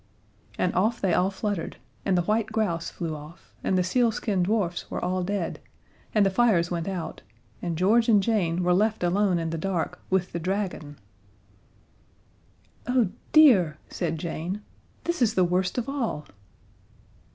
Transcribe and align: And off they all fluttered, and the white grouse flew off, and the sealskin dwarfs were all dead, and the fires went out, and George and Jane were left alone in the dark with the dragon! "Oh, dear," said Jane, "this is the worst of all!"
And 0.57 0.73
off 0.73 0.99
they 0.99 1.13
all 1.13 1.29
fluttered, 1.29 1.77
and 2.05 2.17
the 2.17 2.23
white 2.23 2.47
grouse 2.47 2.89
flew 2.89 3.15
off, 3.15 3.53
and 3.63 3.77
the 3.77 3.83
sealskin 3.83 4.41
dwarfs 4.41 4.89
were 4.89 5.05
all 5.05 5.21
dead, 5.23 5.59
and 6.11 6.25
the 6.25 6.31
fires 6.31 6.71
went 6.71 6.87
out, 6.87 7.21
and 7.61 7.77
George 7.77 8.09
and 8.09 8.23
Jane 8.23 8.63
were 8.63 8.73
left 8.73 9.03
alone 9.03 9.37
in 9.37 9.51
the 9.51 9.59
dark 9.59 9.99
with 10.09 10.31
the 10.31 10.39
dragon! 10.39 10.97
"Oh, 12.87 13.09
dear," 13.31 13.77
said 13.89 14.17
Jane, 14.17 14.63
"this 15.03 15.21
is 15.21 15.35
the 15.35 15.43
worst 15.45 15.77
of 15.77 15.87
all!" 15.87 16.25